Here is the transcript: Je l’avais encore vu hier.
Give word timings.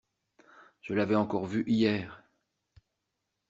Je 0.81 0.95
l’avais 0.95 1.13
encore 1.15 1.45
vu 1.45 1.63
hier. 1.67 2.23